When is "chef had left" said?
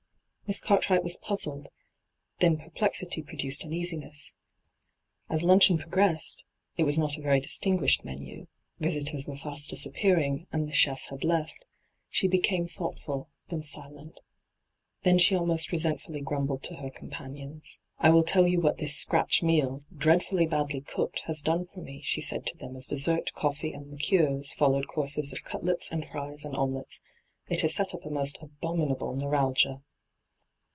10.73-11.63